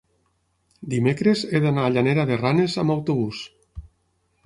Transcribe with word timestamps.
Dimecres 0.93 1.45
he 1.51 1.63
d'anar 1.67 1.85
a 1.89 1.93
Llanera 1.93 2.27
de 2.33 2.41
Ranes 2.43 2.81
amb 2.85 2.99
autobús. 2.99 3.47